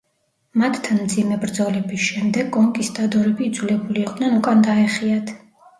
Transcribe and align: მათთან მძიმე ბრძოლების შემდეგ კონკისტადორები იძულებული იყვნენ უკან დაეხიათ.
მათთან 0.61 1.01
მძიმე 1.07 1.37
ბრძოლების 1.43 2.07
შემდეგ 2.07 2.49
კონკისტადორები 2.57 3.49
იძულებული 3.53 4.05
იყვნენ 4.09 4.39
უკან 4.43 4.71
დაეხიათ. 4.71 5.39